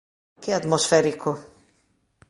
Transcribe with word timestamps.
Que 0.41 0.49
atmosférico! 0.53 1.29